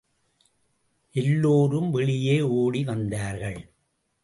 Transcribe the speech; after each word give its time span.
எல்லோரும் 1.11 1.91
வெளியே 1.91 2.41
ஒடி 2.41 2.83
வந்தார்கள். 2.83 3.73